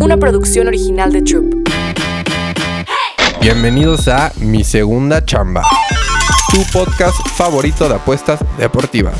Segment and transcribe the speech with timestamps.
[0.00, 1.54] una producción original de Troop.
[3.40, 5.62] Bienvenidos a Mi Segunda Chamba,
[6.50, 9.16] tu podcast favorito de apuestas deportivas.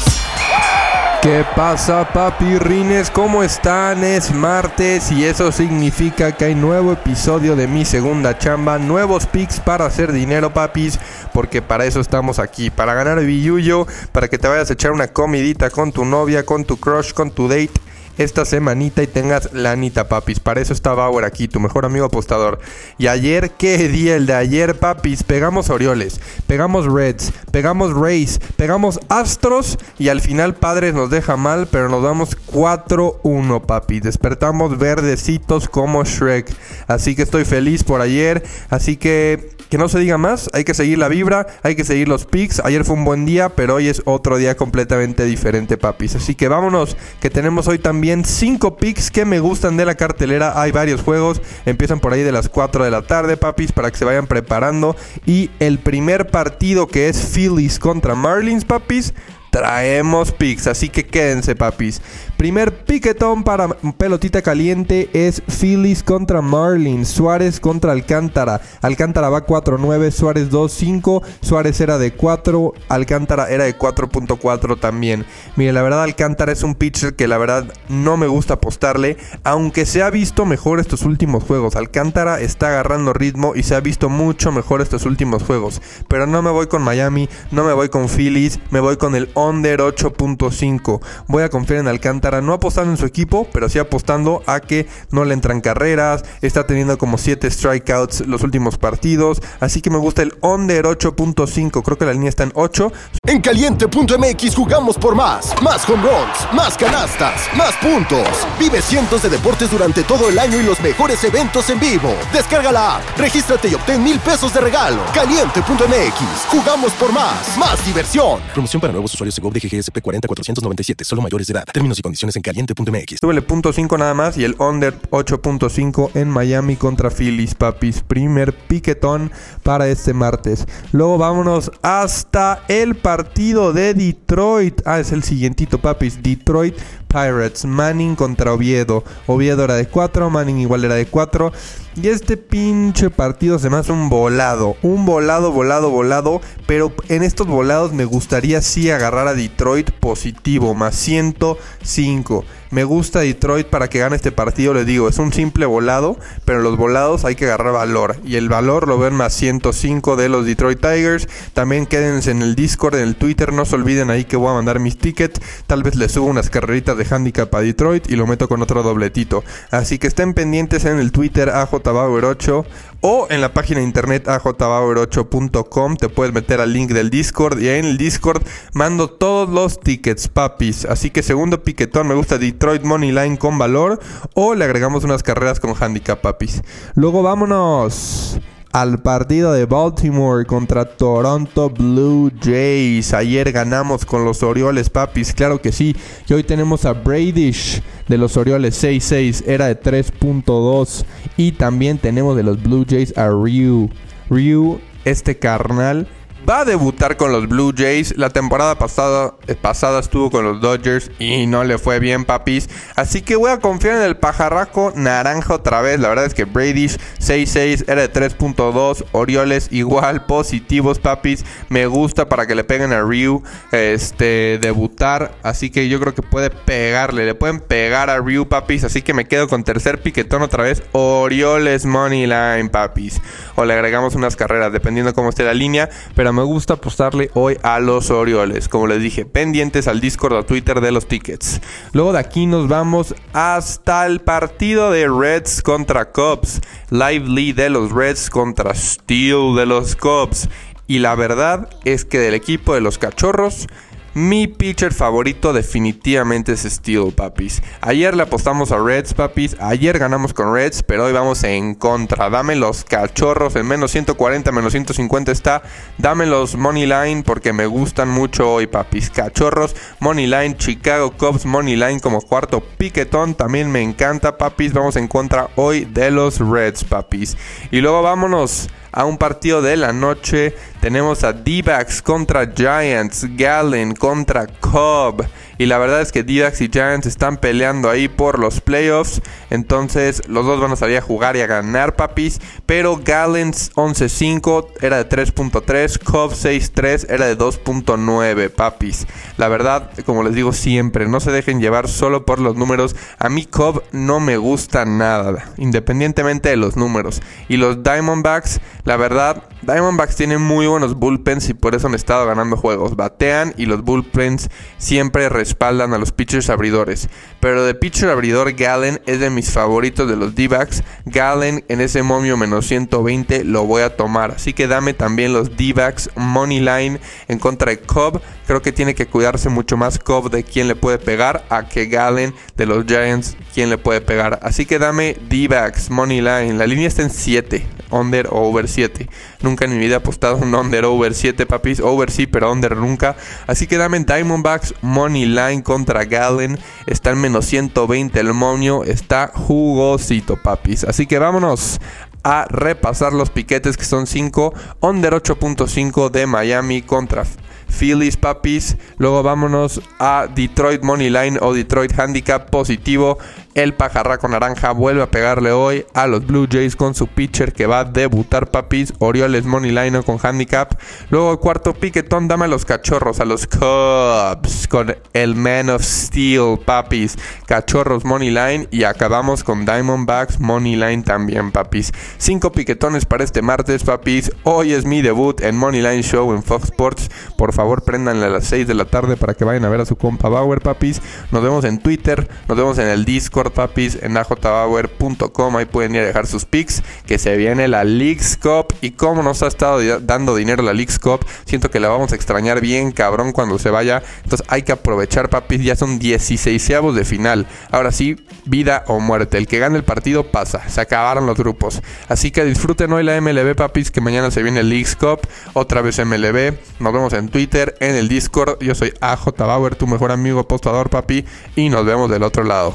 [1.22, 3.08] ¿Qué pasa, papirrines?
[3.08, 4.02] ¿Cómo están?
[4.02, 9.60] Es martes y eso significa que hay nuevo episodio de mi segunda chamba, nuevos picks
[9.60, 10.98] para hacer dinero, papis,
[11.32, 15.06] porque para eso estamos aquí, para ganar billuyo, para que te vayas a echar una
[15.06, 17.81] comidita con tu novia, con tu crush, con tu date
[18.18, 20.40] esta semanita y tengas la anita, papis.
[20.40, 22.58] Para eso está Bauer aquí, tu mejor amigo apostador.
[22.98, 25.22] Y ayer, ¿qué día el de ayer, papis?
[25.22, 31.68] Pegamos Orioles, pegamos Reds, pegamos Rays, pegamos Astros y al final Padres nos deja mal,
[31.70, 34.02] pero nos damos 4-1, papis.
[34.02, 36.52] Despertamos verdecitos como Shrek.
[36.86, 38.42] Así que estoy feliz por ayer.
[38.70, 42.06] Así que que no se diga más, hay que seguir la vibra, hay que seguir
[42.06, 42.60] los picks.
[42.60, 46.14] Ayer fue un buen día, pero hoy es otro día completamente diferente, papis.
[46.14, 50.60] Así que vámonos, que tenemos hoy también 5 picks que me gustan de la cartelera.
[50.60, 53.96] Hay varios juegos, empiezan por ahí de las 4 de la tarde, papis, para que
[53.96, 54.94] se vayan preparando.
[55.24, 59.14] Y el primer partido que es Phillies contra Marlins, papis,
[59.52, 62.02] traemos picks, así que quédense, papis.
[62.42, 68.60] Primer piquetón para pelotita caliente es Phillies contra Marlins, Suárez contra Alcántara.
[68.80, 75.24] Alcántara va 4-9, Suárez 2-5, Suárez era de 4, Alcántara era de 4.4 también.
[75.54, 79.86] Mire, la verdad Alcántara es un pitcher que la verdad no me gusta apostarle, aunque
[79.86, 81.76] se ha visto mejor estos últimos juegos.
[81.76, 85.80] Alcántara está agarrando ritmo y se ha visto mucho mejor estos últimos juegos.
[86.08, 89.30] Pero no me voy con Miami, no me voy con Phillies, me voy con el
[89.36, 91.00] under 8.5.
[91.28, 94.88] Voy a confiar en Alcántara no apostando en su equipo, pero sí apostando a que
[95.10, 99.98] no le entran carreras, está teniendo como 7 strikeouts los últimos partidos, así que me
[99.98, 102.92] gusta el under 8.5, creo que la línea está en 8.
[103.26, 108.26] En caliente.mx jugamos por más, más home runs, más canastas, más puntos.
[108.58, 112.14] Vive cientos de deportes durante todo el año y los mejores eventos en vivo.
[112.32, 115.02] Descarga la app, regístrate y obtén mil pesos de regalo.
[115.12, 118.40] Caliente.mx, jugamos por más, más diversión.
[118.52, 121.64] Promoción para nuevos usuarios de GOV de GGSP 40497, solo mayores de edad.
[121.72, 123.18] Términos y condiciones en caliente.mx.
[123.20, 128.02] Súbele punto 5 nada más y el under 8.5 en Miami contra Phillies, papis.
[128.02, 130.66] Primer piquetón para este martes.
[130.92, 134.80] Luego vámonos hasta el partido de Detroit.
[134.84, 136.22] Ah, es el siguientito, papis.
[136.22, 136.76] Detroit
[137.12, 137.64] Pirates.
[137.66, 139.04] Manning contra Oviedo.
[139.26, 141.52] Oviedo era de 4, Manning igual era de 4.
[141.94, 144.76] Y este pinche partido se me hace un volado.
[144.82, 146.40] Un volado, volado, volado.
[146.66, 150.74] Pero en estos volados me gustaría sí agarrar a Detroit positivo.
[150.74, 152.44] Más 105.
[152.72, 156.16] Me gusta Detroit para que gane este partido, les digo, es un simple volado,
[156.46, 158.16] pero en los volados hay que agarrar valor.
[158.24, 161.28] Y el valor lo ven más 105 de los Detroit Tigers.
[161.52, 164.54] También quédense en el Discord, en el Twitter, no se olviden ahí que voy a
[164.54, 165.38] mandar mis tickets.
[165.66, 168.82] Tal vez les subo unas carreritas de handicap a Detroit y lo meto con otro
[168.82, 169.44] dobletito.
[169.70, 172.64] Así que estén pendientes en el Twitter AJBauer8
[173.02, 175.98] o en la página de internet ajbauer8.com.
[175.98, 179.78] Te puedes meter al link del Discord y ahí en el Discord mando todos los
[179.78, 180.86] tickets, papis.
[180.86, 183.98] Así que segundo piquetón, me gusta Detroit Money Line con valor
[184.34, 186.62] o le agregamos unas carreras con handicap, papis.
[186.94, 188.38] Luego vámonos
[188.70, 193.12] al partido de Baltimore contra Toronto Blue Jays.
[193.14, 195.96] Ayer ganamos con los Orioles, papis, claro que sí.
[196.28, 201.04] Y hoy tenemos a Bradish de los Orioles 6-6, era de 3.2.
[201.36, 203.90] Y también tenemos de los Blue Jays a Ryu.
[204.30, 206.06] Ryu, este carnal
[206.48, 208.16] va a debutar con los Blue Jays.
[208.16, 212.68] La temporada pasada, eh, pasada estuvo con los Dodgers y no le fue bien, papis.
[212.96, 216.00] Así que voy a confiar en el pajarraco naranja otra vez.
[216.00, 219.04] La verdad es que Bradish 6-6 era de 3.2.
[219.12, 221.44] Orioles igual positivos, papis.
[221.68, 225.32] Me gusta para que le peguen a Ryu este, debutar.
[225.42, 227.24] Así que yo creo que puede pegarle.
[227.24, 228.84] Le pueden pegar a Ryu, papis.
[228.84, 230.82] Así que me quedo con tercer piquetón otra vez.
[230.92, 233.20] Orioles Money Line, papis.
[233.54, 235.88] O le agregamos unas carreras, dependiendo cómo esté la línea.
[236.14, 238.68] Pero me gusta apostarle hoy a los Orioles.
[238.68, 241.60] Como les dije, pendientes al Discord o Twitter de los tickets.
[241.92, 246.60] Luego de aquí nos vamos hasta el partido de Reds contra Cubs.
[246.90, 250.48] Lively de los Reds contra Steel de los Cubs.
[250.86, 253.66] Y la verdad es que del equipo de los Cachorros
[254.14, 257.62] mi pitcher favorito definitivamente es Steel, papis.
[257.80, 259.56] Ayer le apostamos a Reds, papis.
[259.58, 262.28] Ayer ganamos con Reds, pero hoy vamos en contra.
[262.28, 265.62] Dame los cachorros en menos 140, menos 150 está.
[265.96, 269.08] Dame los Money Line porque me gustan mucho hoy, papis.
[269.08, 273.34] Cachorros, Money Line, Chicago Cubs, Money Line como cuarto piquetón.
[273.34, 274.74] También me encanta, papis.
[274.74, 277.36] Vamos en contra hoy de los Reds, papis.
[277.70, 280.54] Y luego vámonos a un partido de la noche.
[280.80, 285.24] Tenemos a D-Backs contra Giants, Gallen contra Cobb.
[285.62, 289.22] Y la verdad es que D-backs y Giants están peleando ahí por los playoffs.
[289.48, 292.40] Entonces los dos van a salir a jugar y a ganar, papis.
[292.66, 296.02] Pero Gallens 11-5 era de 3.3.
[296.02, 299.06] Cobb 6-3 era de 2.9, papis.
[299.36, 302.96] La verdad, como les digo siempre, no se dejen llevar solo por los números.
[303.20, 307.22] A mí Cobb no me gusta nada, independientemente de los números.
[307.48, 312.26] Y los Diamondbacks, la verdad, Diamondbacks tienen muy buenos bullpens y por eso han estado
[312.26, 312.96] ganando juegos.
[312.96, 317.08] Batean y los bullpens siempre respaldan a los pitchers abridores.
[317.40, 320.82] Pero de pitcher abridor, Gallen es de mis favoritos de los D-backs.
[321.04, 324.30] Gallen en ese momio menos 120 lo voy a tomar.
[324.32, 328.22] Así que dame también los D-backs money line en contra de Cobb.
[328.46, 331.86] Creo que tiene que cuidarse mucho más Cobb de quién le puede pegar a que
[331.86, 334.40] Gallen de los Giants quién le puede pegar.
[334.42, 336.54] Así que dame D-backs money line.
[336.54, 339.08] La línea está en 7 under o over 7.
[339.42, 341.80] Nunca en mi vida he apostado un under over 7, papis.
[341.80, 343.16] Over sí, pero under nunca.
[343.46, 346.58] Así que dame Diamondbacks Money Line contra Gallen.
[346.86, 348.84] Está en menos 120 el monio.
[348.84, 350.84] Está jugosito, papis.
[350.84, 351.80] Así que vámonos
[352.24, 354.54] a repasar los piquetes que son 5.
[354.80, 357.24] Under 8.5 de Miami contra
[357.72, 358.76] Phillies, papis.
[358.98, 363.18] Luego vámonos a Detroit Money Line o Detroit Handicap positivo.
[363.54, 367.66] El pajarraco naranja vuelve a pegarle hoy a los Blue Jays con su pitcher que
[367.66, 368.94] va a debutar, papis.
[368.98, 370.72] Orioles Money Line con handicap.
[371.10, 375.82] Luego el cuarto piquetón, dame a los cachorros, a los Cubs con el Man of
[375.82, 377.18] Steel, papis.
[377.44, 381.92] Cachorros Money Line y acabamos con Diamondbacks Money Line también, papis.
[382.16, 384.32] Cinco piquetones para este martes, papis.
[384.44, 387.10] Hoy es mi debut en Money Line Show en Fox Sports.
[387.36, 389.84] Por favor, préndanle a las 6 de la tarde para que vayan a ver a
[389.84, 391.02] su compa Bauer, papis.
[391.30, 395.56] Nos vemos en Twitter, nos vemos en el Discord papis, en ajbauer.com.
[395.56, 396.82] Ahí pueden ir a dejar sus picks.
[397.06, 398.74] Que se viene la Leagues Cup.
[398.80, 402.14] Y como nos ha estado dando dinero la Leagues Cup, siento que la vamos a
[402.14, 404.02] extrañar bien, cabrón, cuando se vaya.
[404.22, 405.62] Entonces hay que aprovechar, papis.
[405.62, 406.62] Ya son 16
[406.94, 407.46] de final.
[407.70, 409.38] Ahora sí, vida o muerte.
[409.38, 410.68] El que gane el partido pasa.
[410.68, 411.82] Se acabaron los grupos.
[412.08, 413.90] Así que disfruten hoy la MLB, papis.
[413.90, 415.20] Que mañana se viene el Leagues Cup.
[415.52, 416.54] Otra vez MLB.
[416.80, 418.58] Nos vemos en Twitter, en el Discord.
[418.60, 421.24] Yo soy AJ Bauer, tu mejor amigo apostador, papi.
[421.56, 422.74] Y nos vemos del otro lado.